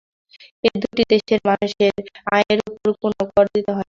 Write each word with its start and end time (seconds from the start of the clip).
এ 0.63 0.79
দুটি 0.81 1.03
দেশের 1.11 1.41
মানুষের 1.49 1.93
আয়ের 2.33 2.59
ওপর 2.67 2.89
কোনো 3.01 3.21
কর 3.31 3.45
দিতে 3.55 3.69
হয় 3.69 3.75
না। 3.75 3.79